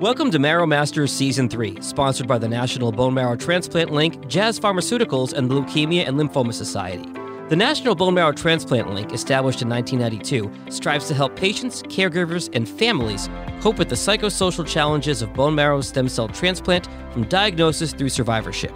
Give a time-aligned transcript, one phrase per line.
[0.00, 4.60] Welcome to Marrow Masters Season 3, sponsored by the National Bone Marrow Transplant Link, Jazz
[4.60, 7.04] Pharmaceuticals, and the Leukemia and Lymphoma Society.
[7.48, 12.68] The National Bone Marrow Transplant Link, established in 1992, strives to help patients, caregivers, and
[12.68, 13.28] families
[13.60, 18.72] cope with the psychosocial challenges of bone marrow stem cell transplant from diagnosis through survivorship.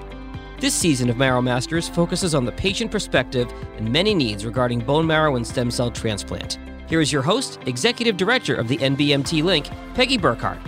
[0.59, 5.07] This season of Marrow Masters focuses on the patient perspective and many needs regarding bone
[5.07, 6.59] marrow and stem cell transplant.
[6.89, 10.59] Here is your host, Executive Director of the NBMT Link, Peggy Burkhardt.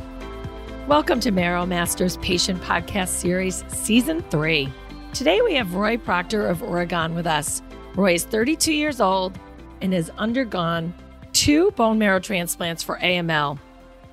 [0.88, 4.70] Welcome to Marrow Masters Patient Podcast Series, Season 3.
[5.14, 7.62] Today we have Roy Proctor of Oregon with us.
[7.94, 9.38] Roy is 32 years old
[9.80, 10.92] and has undergone
[11.32, 13.58] two bone marrow transplants for AML,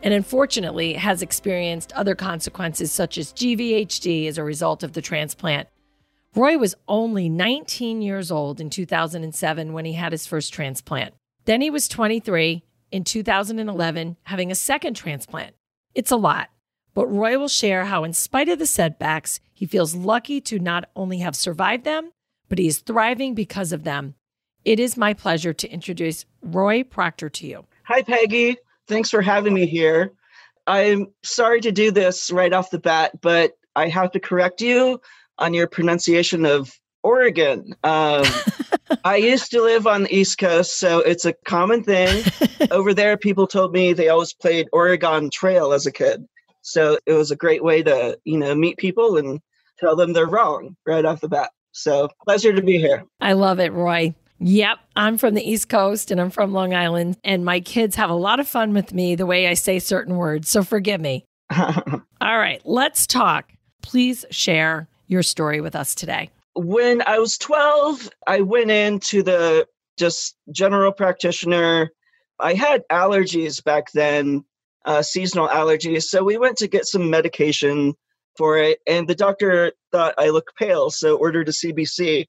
[0.02, 5.68] and unfortunately has experienced other consequences such as GVHD as a result of the transplant.
[6.36, 11.16] Roy was only 19 years old in 2007 when he had his first transplant.
[11.44, 15.54] Then he was 23 in 2011, having a second transplant.
[15.94, 16.48] It's a lot.
[16.94, 20.90] But Roy will share how, in spite of the setbacks, he feels lucky to not
[20.96, 22.12] only have survived them,
[22.50, 24.16] but he is thriving because of them.
[24.66, 27.66] It is my pleasure to introduce Roy Proctor to you.
[27.84, 28.58] Hi, Peggy.
[28.88, 30.12] Thanks for having me here.
[30.68, 35.02] I'm sorry to do this right off the bat, but I have to correct you
[35.38, 36.72] on your pronunciation of
[37.04, 37.74] Oregon.
[37.84, 38.26] Um,
[39.04, 42.24] I used to live on the East Coast, so it's a common thing.
[42.72, 46.26] Over there, people told me they always played Oregon Trail as a kid.
[46.62, 49.40] So it was a great way to, you know, meet people and
[49.80, 51.52] tell them they're wrong right off the bat.
[51.72, 53.04] So pleasure to be here.
[53.20, 54.14] I love it, Roy.
[54.44, 58.10] Yep, I'm from the East Coast and I'm from Long Island, and my kids have
[58.10, 60.50] a lot of fun with me the way I say certain words.
[60.50, 61.26] So forgive me.
[61.56, 63.52] All right, let's talk.
[63.84, 66.32] Please share your story with us today.
[66.56, 71.92] When I was 12, I went into the just general practitioner.
[72.40, 74.44] I had allergies back then
[74.86, 76.04] uh, seasonal allergies.
[76.04, 77.94] So we went to get some medication
[78.38, 82.26] for it, and the doctor thought I looked pale, so ordered a CBC,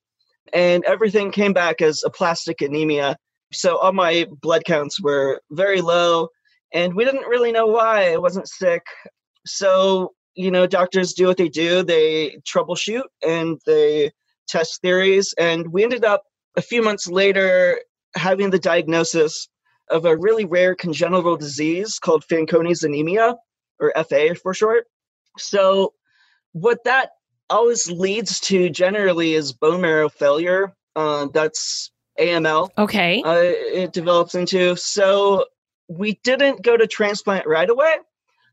[0.52, 3.16] and everything came back as aplastic anemia.
[3.52, 6.28] So all my blood counts were very low,
[6.72, 8.82] and we didn't really know why I wasn't sick.
[9.46, 14.10] So you know, doctors do what they do; they troubleshoot and they
[14.48, 16.24] test theories, and we ended up
[16.56, 17.80] a few months later
[18.14, 19.48] having the diagnosis
[19.92, 23.36] of a really rare congenital disease called Fanconi's anemia,
[23.78, 24.86] or FA for short.
[25.38, 25.94] So,
[26.52, 27.10] what that
[27.50, 30.74] always leads to generally is bone marrow failure.
[30.96, 32.70] Uh, that's AML.
[32.78, 33.22] Okay.
[33.22, 34.76] Uh, it develops into.
[34.76, 35.46] So,
[35.88, 37.96] we didn't go to transplant right away.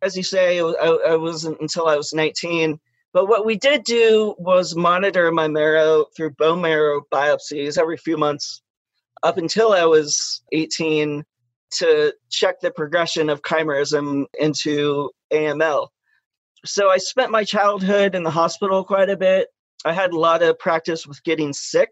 [0.01, 2.79] As you say, I, I wasn't until I was 19.
[3.11, 8.17] But what we did do was monitor my marrow through bone marrow biopsies every few
[8.17, 8.61] months
[9.23, 11.23] up until I was 18
[11.71, 15.87] to check the progression of chimerism into AML.
[16.65, 19.47] So I spent my childhood in the hospital quite a bit.
[19.85, 21.89] I had a lot of practice with getting sick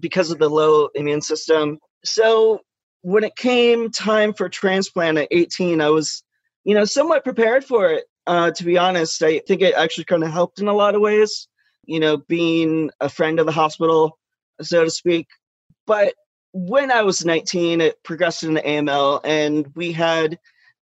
[0.00, 1.78] because of the low immune system.
[2.04, 2.60] So
[3.02, 6.22] when it came time for transplant at 18, I was,
[6.64, 8.04] you know, somewhat prepared for it.
[8.26, 11.00] Uh, to be honest, I think it actually kind of helped in a lot of
[11.00, 11.48] ways,
[11.84, 14.18] you know, being a friend of the hospital,
[14.60, 15.26] so to speak.
[15.86, 16.14] But
[16.52, 20.38] when I was 19, it progressed into AML, and we had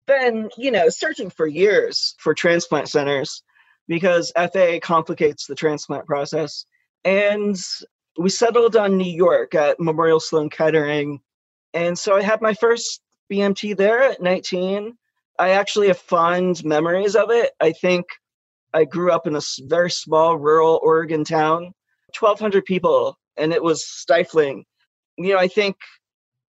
[0.06, 3.42] been, you know, searching for years for transplant centers
[3.88, 6.64] because FA complicates the transplant process.
[7.04, 7.56] And
[8.18, 11.20] we settled on New York at Memorial Sloan Kettering.
[11.74, 14.96] And so I had my first BMT there at 19.
[15.38, 17.52] I actually have fond memories of it.
[17.60, 18.06] I think
[18.74, 21.72] I grew up in a very small rural Oregon town,
[22.18, 24.64] 1,200 people, and it was stifling
[25.18, 25.76] you know, I think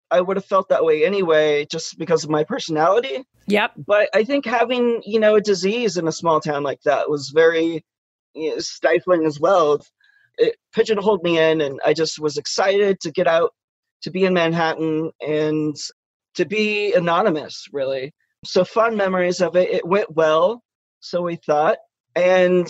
[0.09, 3.23] I would have felt that way anyway, just because of my personality.
[3.47, 3.73] Yep.
[3.85, 7.29] But I think having, you know, a disease in a small town like that was
[7.29, 7.83] very
[8.33, 9.81] you know, stifling as well.
[10.37, 13.51] It pigeonholed me in, and I just was excited to get out,
[14.03, 15.75] to be in Manhattan, and
[16.35, 18.13] to be anonymous, really.
[18.45, 19.69] So, fun memories of it.
[19.69, 20.63] It went well,
[20.99, 21.77] so we thought.
[22.15, 22.67] And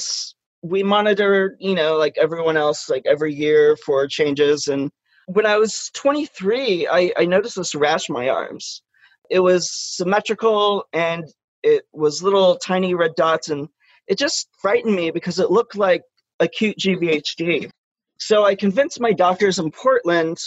[0.61, 4.67] we monitored, you know, like everyone else, like every year for changes.
[4.67, 4.91] And
[5.27, 8.81] when I was 23, I, I noticed this rash in my arms.
[9.29, 11.25] It was symmetrical and
[11.63, 13.69] it was little tiny red dots, and
[14.07, 16.03] it just frightened me because it looked like
[16.39, 17.71] acute GVHD.
[18.19, 20.37] So I convinced my doctors in Portland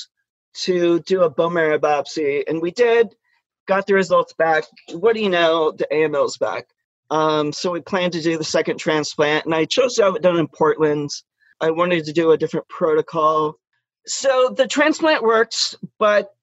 [0.59, 3.09] to do a bone marrow biopsy, and we did.
[3.67, 4.65] Got the results back.
[4.93, 5.73] What do you know?
[5.73, 6.67] The AML's back.
[7.11, 10.23] Um, so we planned to do the second transplant, and I chose to have it
[10.23, 11.11] done in Portland.
[11.61, 13.59] I wanted to do a different protocol
[14.07, 16.35] so the transplant works, but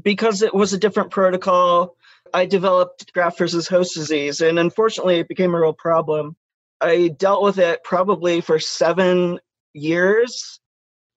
[0.00, 1.96] because it was a different protocol,
[2.32, 6.36] I developed graft versus host disease, and unfortunately, it became a real problem.
[6.80, 9.40] I dealt with it probably for seven
[9.72, 10.60] years,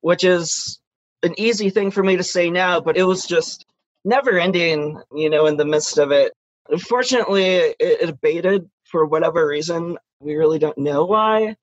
[0.01, 0.79] which is
[1.23, 3.65] an easy thing for me to say now, but it was just
[4.03, 6.33] never ending, you know, in the midst of it.
[6.69, 9.97] Unfortunately, it, it abated for whatever reason.
[10.19, 11.55] We really don't know why.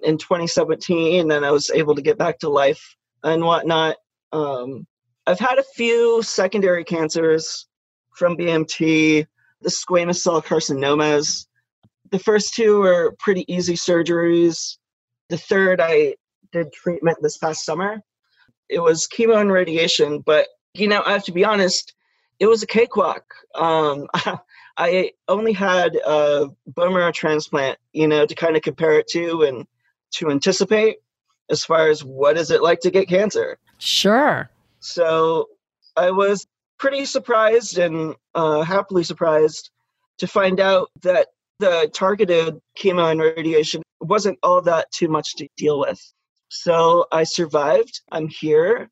[0.00, 3.96] In 2017, and I was able to get back to life and whatnot.
[4.32, 4.86] Um,
[5.26, 7.66] I've had a few secondary cancers
[8.14, 9.26] from BMT,
[9.62, 11.46] the squamous cell carcinomas.
[12.10, 14.76] The first two were pretty easy surgeries.
[15.30, 16.14] The third, I
[16.52, 18.00] did treatment this past summer.
[18.68, 21.94] It was chemo and radiation, but you know, I have to be honest,
[22.38, 23.34] it was a cakewalk.
[23.54, 24.06] Um,
[24.76, 29.42] I only had a bone marrow transplant, you know, to kind of compare it to
[29.42, 29.66] and
[30.14, 30.96] to anticipate
[31.50, 33.58] as far as what is it like to get cancer.
[33.78, 34.50] Sure.
[34.80, 35.48] So
[35.96, 36.46] I was
[36.78, 39.70] pretty surprised and uh, happily surprised
[40.18, 45.48] to find out that the targeted chemo and radiation wasn't all that too much to
[45.56, 46.00] deal with.
[46.48, 48.00] So I survived.
[48.12, 48.90] I'm here.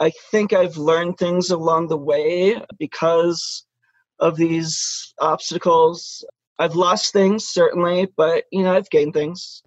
[0.00, 3.64] I think I've learned things along the way because
[4.18, 6.24] of these obstacles.
[6.58, 9.62] I've lost things, certainly, but, you know, I've gained things.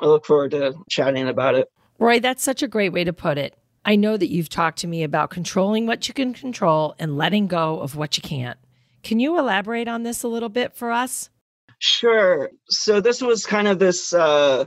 [0.00, 1.68] I look forward to chatting about it.
[1.98, 3.56] Roy, that's such a great way to put it.
[3.84, 7.48] I know that you've talked to me about controlling what you can control and letting
[7.48, 8.58] go of what you can't.
[9.02, 11.30] Can you elaborate on this a little bit for us?
[11.78, 12.50] Sure.
[12.68, 14.66] So this was kind of this uh,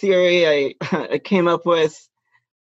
[0.00, 0.74] theory I,
[1.12, 2.08] I came up with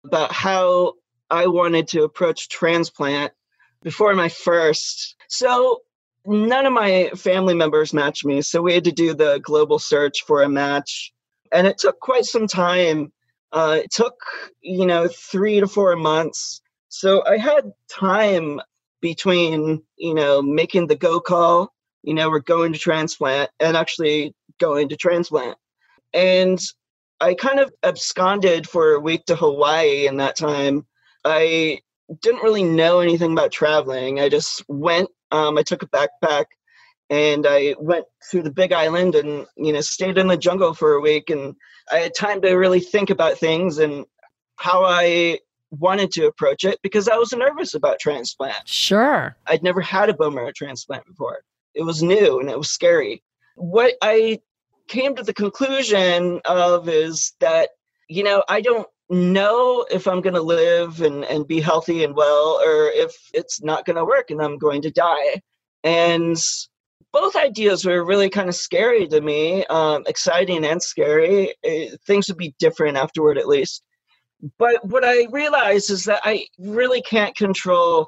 [0.05, 0.93] about how
[1.29, 3.33] I wanted to approach transplant
[3.81, 5.15] before my first.
[5.27, 5.81] So
[6.25, 10.23] none of my family members matched me, so we had to do the global search
[10.25, 11.13] for a match,
[11.51, 13.11] and it took quite some time.
[13.51, 14.15] Uh, it took
[14.61, 18.61] you know three to four months, so I had time
[19.01, 21.73] between you know making the go call,
[22.03, 25.57] you know we're going to transplant, and actually going to transplant,
[26.13, 26.59] and
[27.21, 30.85] I kind of absconded for a week to Hawaii in that time.
[31.25, 31.79] I
[32.21, 34.19] didn't really know anything about traveling.
[34.19, 35.09] I just went.
[35.31, 36.45] Um, I took a backpack
[37.09, 40.93] and I went through the Big Island and you know stayed in the jungle for
[40.93, 41.29] a week.
[41.29, 41.55] And
[41.91, 44.05] I had time to really think about things and
[44.57, 45.39] how I
[45.71, 48.67] wanted to approach it because I was nervous about transplant.
[48.67, 49.35] Sure.
[49.47, 51.41] I'd never had a bone marrow transplant before.
[51.75, 53.23] It was new and it was scary.
[53.55, 54.39] What I
[54.87, 57.69] came to the conclusion of is that
[58.07, 62.15] you know I don't know if I'm going to live and, and be healthy and
[62.15, 65.41] well, or if it's not going to work and I'm going to die.
[65.83, 66.37] And
[67.11, 71.53] both ideas were really kind of scary to me, um, exciting and scary.
[71.63, 73.83] It, things would be different afterward, at least.
[74.57, 78.07] But what I realized is that I really can't control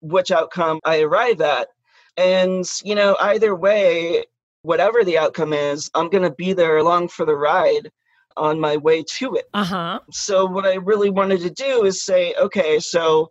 [0.00, 1.68] which outcome I arrive at.
[2.16, 4.24] And, you know, either way,
[4.62, 7.90] whatever the outcome is, I'm going to be there along for the ride
[8.36, 9.46] on my way to it.
[9.54, 10.00] Uh huh.
[10.10, 13.30] So, what I really wanted to do is say, okay, so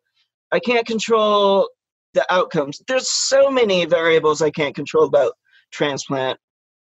[0.52, 1.70] I can't control
[2.14, 2.82] the outcomes.
[2.88, 5.34] There's so many variables I can't control about
[5.72, 6.40] transplant,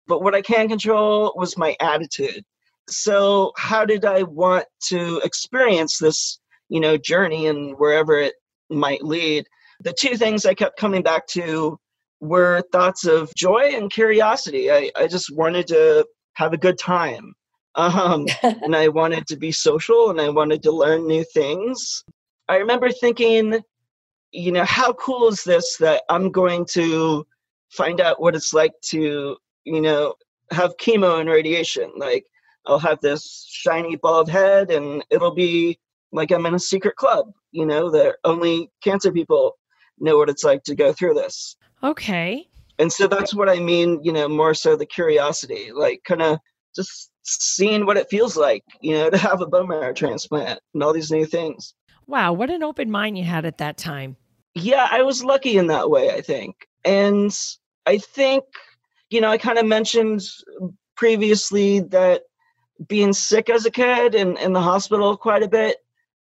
[0.08, 2.44] but what I can control was my attitude.
[2.88, 6.40] So, how did I want to experience this,
[6.70, 8.36] you know, journey and wherever it
[8.70, 9.46] might lead?
[9.82, 11.80] The two things I kept coming back to
[12.22, 14.72] were thoughts of joy and curiosity.
[14.72, 16.06] I, I just wanted to
[16.36, 17.34] have a good time.
[17.76, 22.04] Um, and I wanted to be social and I wanted to learn new things.
[22.48, 23.60] I remember thinking,
[24.36, 27.26] you know, how cool is this that I'm going to
[27.70, 30.16] find out what it's like to, you know,
[30.52, 31.92] have chemo and radiation.
[31.96, 32.26] Like,
[32.66, 35.80] I'll have this shiny bald head and it'll be
[36.12, 39.58] like I'm in a secret club, you know, that only cancer people
[40.00, 41.56] know what it's like to go through this.
[41.84, 42.48] Okay.
[42.78, 46.40] And so that's what I mean, you know, more so the curiosity, like kind of
[46.76, 50.84] just seeing what it feels like, you know, to have a bone marrow transplant and
[50.84, 51.74] all these new things.
[52.08, 54.18] Wow, what an open mind you had at that time.
[54.56, 56.68] Yeah, I was lucky in that way, I think.
[56.84, 57.38] And
[57.86, 58.46] I think,
[59.10, 60.22] you know, I kind of mentioned
[60.96, 62.24] previously that
[62.88, 65.78] being sick as a kid and in the hospital quite a bit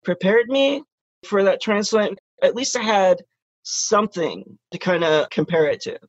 [0.04, 0.84] prepared me
[1.26, 2.20] for that transplant.
[2.42, 3.24] At least I had
[3.64, 6.00] something to kind of compare it to,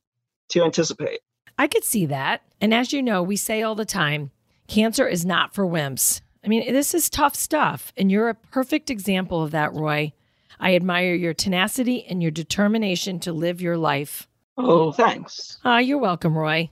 [0.49, 1.19] to anticipate.
[1.57, 2.41] I could see that.
[2.59, 4.31] And as you know, we say all the time
[4.67, 6.21] cancer is not for wimps.
[6.43, 7.93] I mean, this is tough stuff.
[7.95, 10.13] And you're a perfect example of that, Roy.
[10.59, 14.27] I admire your tenacity and your determination to live your life.
[14.57, 15.57] Oh, thanks.
[15.65, 16.69] Ah, uh, you're welcome, Roy.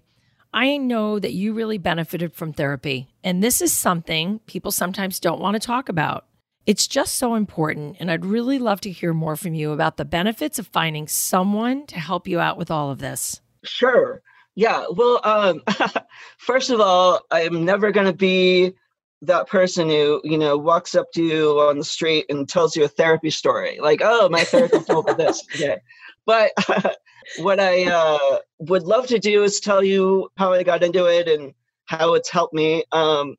[0.53, 5.39] I know that you really benefited from therapy, and this is something people sometimes don't
[5.39, 6.25] want to talk about.
[6.65, 10.05] It's just so important, and I'd really love to hear more from you about the
[10.05, 13.41] benefits of finding someone to help you out with all of this.
[13.63, 14.21] Sure.
[14.55, 14.85] Yeah.
[14.91, 15.63] Well, um,
[16.37, 18.73] first of all, I am never going to be
[19.21, 22.83] that person who you know walks up to you on the street and tells you
[22.83, 25.43] a therapy story like oh my therapist told me this.
[25.55, 25.77] Okay
[26.25, 26.89] but uh,
[27.39, 31.27] what i uh, would love to do is tell you how i got into it
[31.27, 31.53] and
[31.85, 32.83] how it's helped me.
[32.91, 33.35] Um,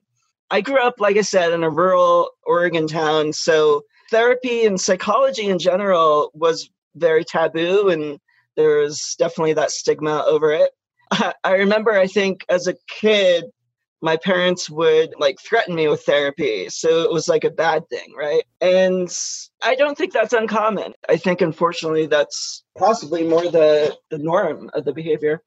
[0.50, 5.48] i grew up like i said in a rural oregon town so therapy and psychology
[5.48, 8.20] in general was very taboo and
[8.56, 10.70] there was definitely that stigma over it.
[11.44, 13.44] I remember i think as a kid
[14.02, 16.68] my parents would like threaten me with therapy.
[16.68, 18.42] So it was like a bad thing, right?
[18.60, 19.08] And
[19.62, 20.92] I don't think that's uncommon.
[21.08, 25.40] I think unfortunately that's possibly more the, the norm of the behavior.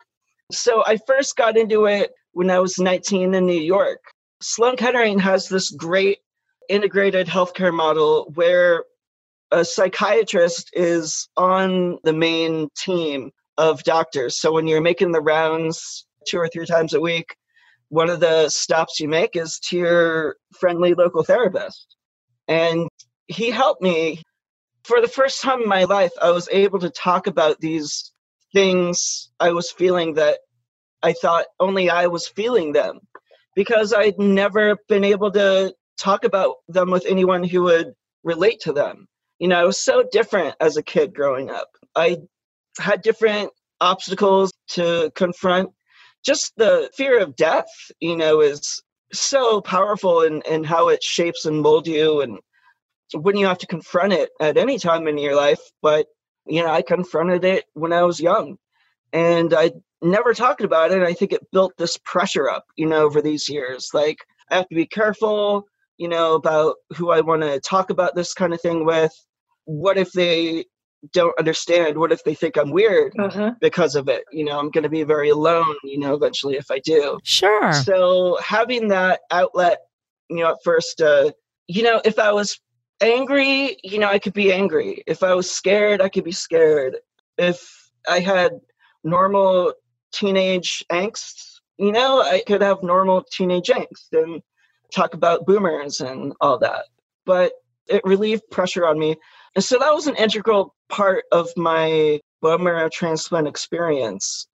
[0.53, 3.99] So I first got into it when I was 19 in New York.
[4.41, 6.19] Sloan Kettering has this great
[6.69, 8.85] integrated healthcare model where
[9.51, 14.39] a psychiatrist is on the main team of doctors.
[14.39, 17.35] So when you're making the rounds two or three times a week,
[17.89, 21.95] one of the stops you make is to your friendly local therapist.
[22.47, 22.87] And
[23.27, 24.21] he helped me.
[24.83, 28.11] For the first time in my life, I was able to talk about these
[28.53, 30.39] things I was feeling that
[31.01, 32.99] I thought only I was feeling them
[33.55, 38.73] because I'd never been able to talk about them with anyone who would relate to
[38.73, 39.07] them.
[39.39, 41.67] You know, I was so different as a kid growing up.
[41.95, 42.17] I
[42.79, 43.51] had different
[43.81, 45.69] obstacles to confront
[46.25, 47.67] just the fear of death,
[47.99, 48.81] you know, is
[49.13, 52.39] so powerful in, in how it shapes and molds you and
[53.13, 55.61] when you have to confront it at any time in your life.
[55.81, 56.07] But,
[56.47, 58.57] you know, I confronted it when I was young
[59.13, 61.03] and I never talked about it.
[61.03, 63.89] I think it built this pressure up, you know, over these years.
[63.93, 64.17] Like,
[64.49, 65.65] I have to be careful,
[65.97, 69.13] you know, about who I want to talk about this kind of thing with.
[69.65, 70.65] What if they
[71.11, 73.51] don't understand what if they think i'm weird uh-huh.
[73.61, 76.71] because of it you know i'm going to be very alone you know eventually if
[76.71, 77.19] i do.
[77.23, 77.73] Sure.
[77.73, 79.79] So having that outlet
[80.29, 81.31] you know at first uh
[81.67, 82.59] you know if i was
[83.01, 85.03] angry you know i could be angry.
[85.07, 86.97] If i was scared i could be scared.
[87.37, 88.53] If i had
[89.03, 89.73] normal
[90.11, 94.41] teenage angst you know i could have normal teenage angst and
[94.93, 96.85] talk about boomers and all that.
[97.25, 97.53] But
[97.87, 99.15] it relieved pressure on me.
[99.55, 104.47] And so that was an integral part of my bone marrow transplant experience.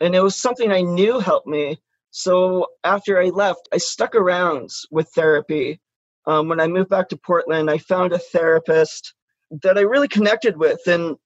[0.00, 1.80] And it was something I knew helped me.
[2.10, 5.80] So after I left, I stuck around with therapy.
[6.26, 9.14] Um, when I moved back to Portland, I found a therapist
[9.62, 10.86] that I really connected with.
[10.86, 11.16] And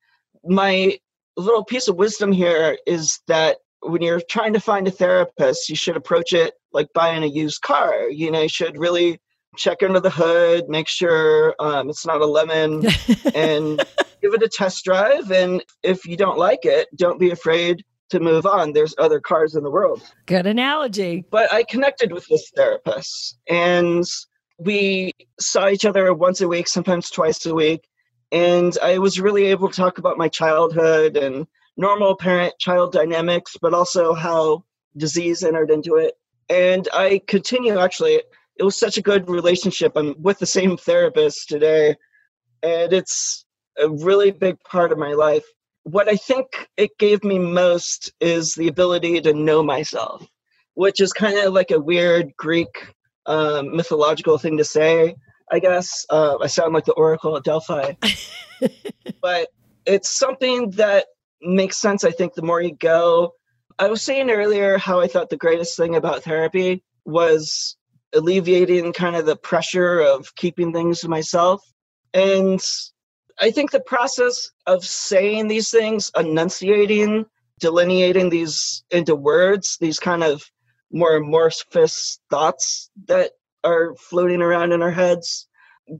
[0.44, 0.98] my
[1.36, 5.76] little piece of wisdom here is that when you're trying to find a therapist, you
[5.76, 8.08] should approach it like buying a used car.
[8.08, 9.20] You know, you should really
[9.56, 12.84] check under the hood, make sure um, it's not a lemon,
[13.34, 13.84] and
[14.32, 15.30] give it a test drive.
[15.30, 18.72] And if you don't like it, don't be afraid to move on.
[18.72, 20.02] There's other cars in the world.
[20.26, 21.24] Good analogy.
[21.30, 24.04] But I connected with this therapist, and
[24.58, 27.88] we saw each other once a week, sometimes twice a week.
[28.30, 31.46] And I was really able to talk about my childhood and
[31.76, 34.64] normal parent child dynamics, but also how
[34.96, 36.14] disease entered into it.
[36.48, 38.22] And I continue actually
[38.56, 39.92] it was such a good relationship.
[39.96, 41.96] I'm with the same therapist today,
[42.62, 43.46] and it's
[43.78, 45.44] a really big part of my life.
[45.84, 50.24] What I think it gave me most is the ability to know myself,
[50.74, 52.94] which is kind of like a weird Greek
[53.26, 55.16] um, mythological thing to say.
[55.50, 57.92] I guess uh, I sound like the Oracle at Delphi,
[59.20, 59.48] but
[59.84, 61.06] it's something that
[61.42, 62.04] makes sense.
[62.04, 63.34] I think the more you go,
[63.78, 67.76] I was saying earlier how I thought the greatest thing about therapy was
[68.14, 71.62] alleviating kind of the pressure of keeping things to myself.
[72.14, 72.64] And
[73.40, 77.26] I think the process of saying these things, enunciating,
[77.60, 80.44] delineating these into words, these kind of
[80.92, 83.32] more amorphous thoughts that
[83.64, 85.48] are floating around in our heads,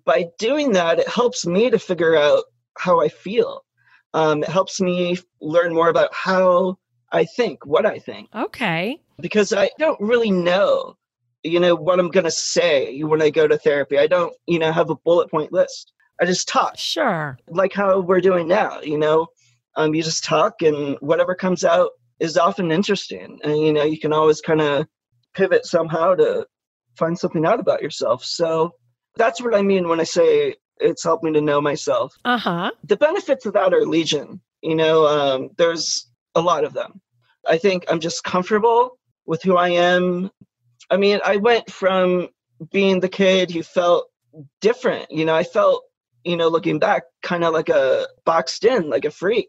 [0.05, 2.45] by doing that, it helps me to figure out
[2.79, 3.65] how I feel.
[4.15, 6.79] Um, it helps me learn more about how
[7.11, 8.29] I think, what I think.
[8.35, 9.01] Okay.
[9.21, 10.97] Because I don't really know
[11.45, 14.59] you know what i'm going to say when i go to therapy i don't you
[14.59, 17.37] know have a bullet point list i just talk sure.
[17.49, 19.27] like how we're doing now you know?
[19.75, 23.99] Um, you just talk and whatever comes out is often interesting and you know you
[23.99, 24.87] can always kind of
[25.35, 26.47] pivot somehow to
[26.97, 28.23] find something out about yourself.
[28.25, 28.75] So
[29.17, 32.15] that's what i mean when i say it's helped me to know myself.
[32.25, 32.71] Uh-huh.
[32.85, 35.07] The benefits of that are legion you know?
[35.07, 37.01] Um, there's a lot of them.
[37.47, 40.31] I think i'm just comfortable with who i am.
[40.91, 42.29] I mean, I went from
[42.71, 44.09] being the kid who felt
[44.61, 45.11] different.
[45.11, 45.85] You know, I felt,
[46.25, 49.49] you know, looking back, kind of like a boxed in, like a freak.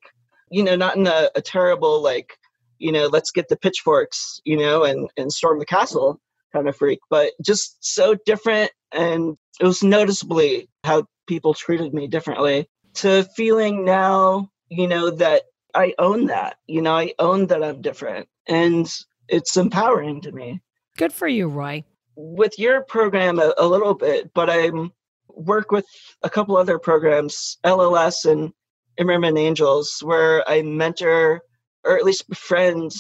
[0.49, 2.37] You know, not in a, a terrible, like,
[2.77, 6.19] you know, let's get the pitchforks, you know, and, and storm the castle
[6.53, 8.71] kind of freak, but just so different.
[8.91, 15.43] And it was noticeably how people treated me differently to feeling now, you know, that
[15.73, 18.27] I own that, you know, I own that I'm different.
[18.47, 18.87] And
[19.29, 20.61] it's empowering to me.
[20.97, 21.83] Good for you, Roy.
[22.15, 24.91] With your program, a, a little bit, but I'm
[25.35, 25.85] work with
[26.23, 28.53] a couple other programs, LLS and
[28.99, 31.41] Imerman Angels, where I mentor
[31.83, 32.91] or at least befriend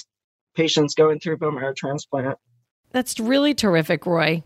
[0.55, 2.37] patients going through bone marrow transplant.
[2.91, 4.43] That's really terrific, Roy.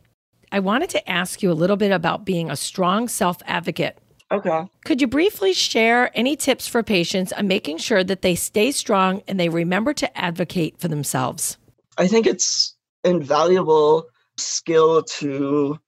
[0.51, 3.97] I wanted to ask you a little bit about being a strong self advocate.
[4.31, 4.67] Okay.
[4.85, 9.21] Could you briefly share any tips for patients on making sure that they stay strong
[9.27, 11.57] and they remember to advocate for themselves?
[11.97, 14.05] I think it's invaluable
[14.37, 15.79] skill to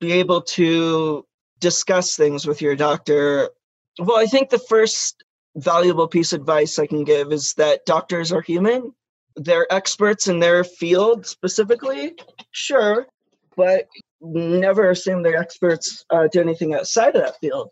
[0.00, 1.24] be able to
[1.60, 3.50] discuss things with your doctor.
[3.98, 5.24] Well, I think the first
[5.56, 8.92] valuable piece of advice I can give is that doctors are human.
[9.36, 12.14] They're experts in their field specifically,
[12.50, 13.06] sure,
[13.56, 13.86] but
[14.20, 17.70] never assume they're experts uh, anything outside of that field.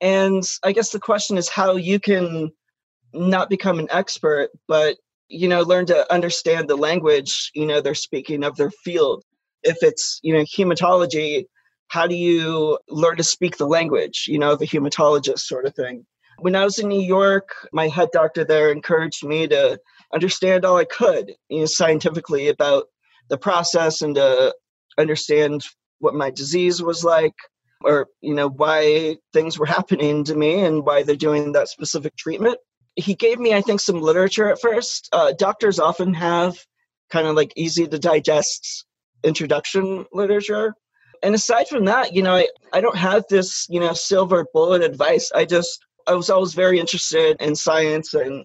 [0.00, 2.50] And I guess the question is how you can
[3.12, 4.96] not become an expert, but
[5.30, 9.22] you know, learn to understand the language, you know, they're speaking of their field.
[9.62, 11.44] If it's, you know, hematology,
[11.90, 16.06] how do you learn to speak the language, you know, the hematologist sort of thing?
[16.38, 19.78] When I was in New York, my head doctor there encouraged me to
[20.14, 22.84] understand all I could, you know, scientifically about
[23.28, 24.54] the process and to
[24.98, 25.64] understand
[25.98, 27.34] what my disease was like
[27.82, 32.16] or you know why things were happening to me and why they're doing that specific
[32.16, 32.58] treatment.
[32.96, 35.08] He gave me i think some literature at first.
[35.12, 36.56] Uh, doctors often have
[37.10, 38.84] kind of like easy to digest
[39.24, 40.74] introduction literature
[41.22, 44.82] and aside from that you know I, I don't have this you know silver bullet
[44.82, 45.30] advice.
[45.34, 48.44] I just i was always very interested in science and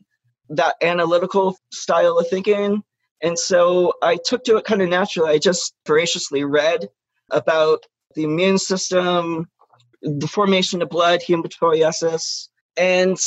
[0.50, 2.84] that analytical style of thinking.
[3.22, 5.32] And so i took to it kind of naturally.
[5.32, 6.88] I just voraciously read
[7.32, 7.84] about
[8.16, 9.50] the immune system,
[10.02, 13.18] the formation of blood, hematopoiesis, and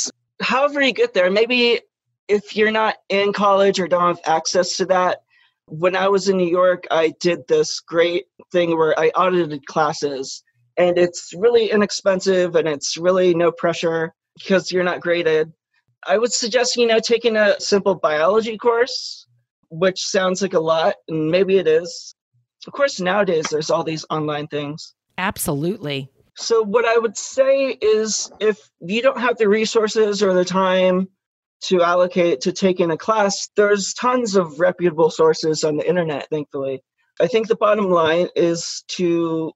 [0.41, 1.81] however you get there, maybe
[2.27, 5.23] if you're not in college or don't have access to that,
[5.69, 10.43] when I was in New York, I did this great thing where I audited classes,
[10.77, 15.51] and it's really inexpensive and it's really no pressure because you're not graded.
[16.07, 19.27] I would suggest, you know, taking a simple biology course,
[19.69, 22.15] which sounds like a lot, and maybe it is,
[22.67, 24.93] of course, nowadays there's all these online things.
[25.17, 26.09] Absolutely.
[26.37, 31.09] So, what I would say is if you don't have the resources or the time
[31.61, 36.81] to allocate to taking a class, there's tons of reputable sources on the internet, thankfully.
[37.21, 39.51] I think the bottom line is to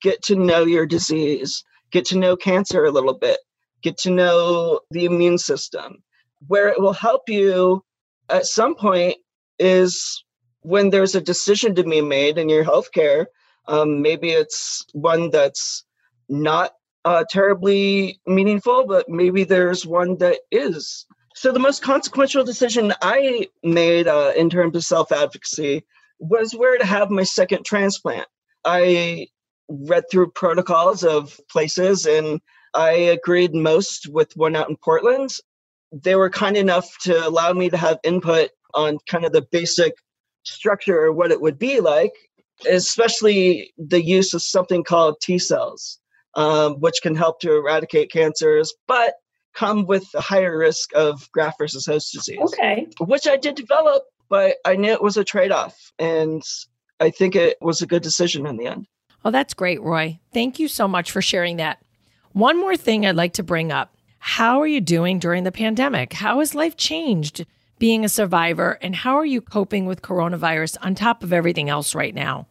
[0.00, 3.38] get to know your disease, get to know cancer a little bit,
[3.82, 6.02] get to know the immune system.
[6.46, 7.84] Where it will help you
[8.28, 9.16] at some point
[9.58, 10.24] is
[10.62, 13.26] when there's a decision to be made in your healthcare,
[13.68, 15.84] um, maybe it's one that's
[16.28, 16.72] not
[17.04, 21.06] uh, terribly meaningful, but maybe there's one that is.
[21.42, 25.84] So the most consequential decision I made uh, in terms of self advocacy
[26.20, 28.28] was where to have my second transplant.
[28.64, 29.26] I
[29.68, 32.40] read through protocols of places and
[32.74, 35.30] I agreed most with one out in Portland.
[35.90, 39.94] They were kind enough to allow me to have input on kind of the basic
[40.44, 42.12] structure or what it would be like,
[42.70, 45.98] especially the use of something called T cells,
[46.36, 49.14] um, which can help to eradicate cancers, but
[49.54, 52.38] come with a higher risk of graft versus host disease.
[52.40, 52.86] Okay.
[53.00, 55.92] Which I did develop, but I knew it was a trade off.
[55.98, 56.42] And
[57.00, 58.86] I think it was a good decision in the end.
[59.24, 60.18] Oh, that's great, Roy.
[60.32, 61.78] Thank you so much for sharing that.
[62.32, 63.94] One more thing I'd like to bring up.
[64.18, 66.12] How are you doing during the pandemic?
[66.12, 67.44] How has life changed?
[67.82, 71.96] being a survivor, and how are you coping with coronavirus on top of everything else
[71.96, 72.46] right now?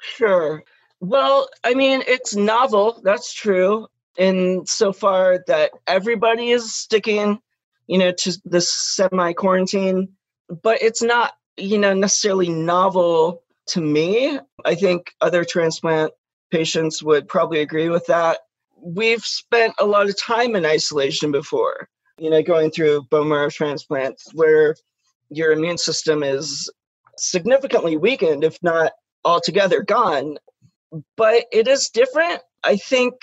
[0.00, 0.64] Sure.
[0.98, 2.98] Well, I mean, it's novel.
[3.04, 3.86] That's true.
[4.18, 7.38] In so far that everybody is sticking,
[7.86, 10.08] you know, to this semi quarantine,
[10.62, 14.38] but it's not, you know, necessarily novel to me.
[14.64, 16.12] I think other transplant
[16.50, 18.40] patients would probably agree with that.
[18.76, 21.88] We've spent a lot of time in isolation before
[22.22, 24.76] you know, going through bone marrow transplants where
[25.30, 26.70] your immune system is
[27.18, 28.92] significantly weakened, if not
[29.24, 30.38] altogether gone.
[31.16, 32.40] But it is different.
[32.62, 33.14] I think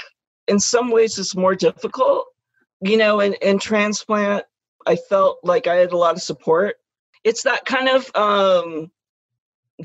[0.49, 2.25] in some ways it's more difficult.
[2.81, 4.45] You know, in, in transplant,
[4.87, 6.77] I felt like I had a lot of support.
[7.23, 8.91] It's that kind of um,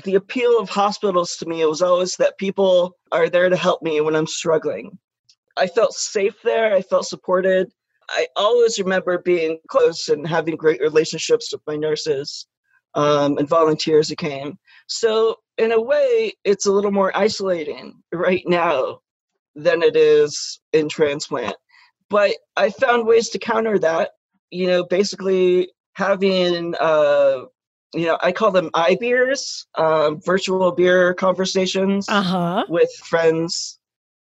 [0.05, 1.61] the appeal of hospitals to me.
[1.61, 4.97] It was always that people are there to help me when I'm struggling.
[5.57, 6.73] I felt safe there.
[6.75, 7.71] I felt supported.
[8.09, 12.47] I always remember being close and having great relationships with my nurses.
[12.95, 14.57] um, and volunteers who came.
[14.87, 19.01] So, in a way, it's a little more isolating right now
[19.55, 21.55] than it is in transplant.
[22.09, 24.11] But I found ways to counter that.
[24.51, 27.41] You know, basically having, uh,
[27.93, 32.63] you know, I call them I beers, um, virtual beer conversations Uh-huh.
[32.69, 33.79] with friends.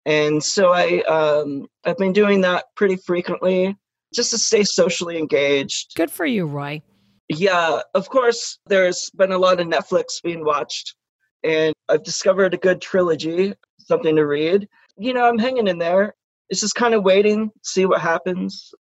[0.05, 3.75] And so I, um, I've been doing that pretty frequently
[4.13, 5.93] just to stay socially engaged.
[5.95, 6.81] Good for you, Roy.
[7.29, 10.95] Yeah, of course, there's been a lot of Netflix being watched,
[11.43, 14.67] and I've discovered a good trilogy, something to read.
[14.99, 16.13] You know, I'm hanging in there.
[16.49, 18.73] It's just kind of waiting, see what happens.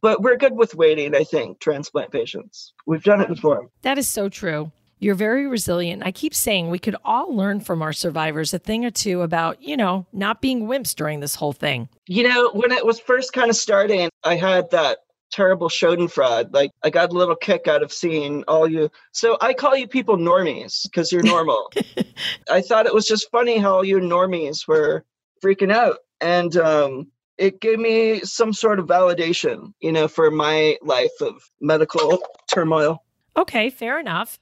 [0.00, 2.72] But we're good with waiting, I think, transplant patients.
[2.86, 3.66] We've done it before.
[3.82, 4.72] That is so true.
[5.00, 6.02] You're very resilient.
[6.04, 9.62] I keep saying we could all learn from our survivors a thing or two about,
[9.62, 11.88] you know, not being wimps during this whole thing.
[12.06, 14.98] You know, when it was first kind of starting, I had that
[15.32, 16.52] terrible Schadenfreude.
[16.52, 18.90] Like, I got a little kick out of seeing all you.
[19.12, 21.72] So I call you people normies because you're normal.
[22.50, 25.04] I thought it was just funny how all you normies were
[25.42, 25.98] freaking out.
[26.20, 31.50] And um, it gave me some sort of validation, you know, for my life of
[31.60, 32.22] medical
[32.52, 33.02] turmoil.
[33.36, 34.38] Okay, fair enough.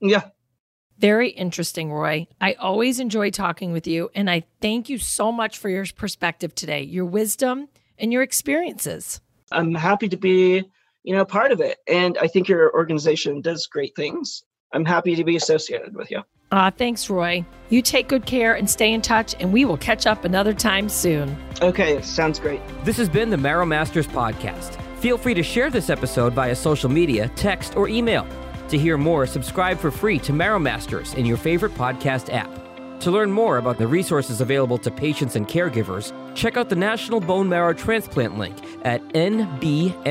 [0.00, 0.24] Yeah.
[0.98, 2.26] Very interesting, Roy.
[2.40, 6.54] I always enjoy talking with you, and I thank you so much for your perspective
[6.54, 9.20] today, your wisdom, and your experiences.
[9.50, 10.62] I'm happy to be,
[11.02, 11.78] you know, part of it.
[11.88, 14.44] And I think your organization does great things.
[14.72, 16.22] I'm happy to be associated with you.
[16.52, 17.44] Ah, thanks, Roy.
[17.70, 20.90] You take good care and stay in touch, and we will catch up another time
[20.90, 21.34] soon.
[21.62, 22.60] Okay, sounds great.
[22.84, 24.78] This has been the Marrow Masters podcast.
[24.98, 28.26] Feel free to share this episode via social media, text, or email.
[28.68, 32.50] To hear more, subscribe for free to Marrow Masters in your favorite podcast app.
[33.00, 37.18] To learn more about the resources available to patients and caregivers, check out the National
[37.18, 40.02] Bone Marrow Transplant link at nbmtlink.org.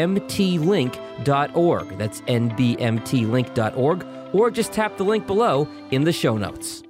[1.97, 6.83] That's nbmtlink.org, or just tap the link below in the show notes.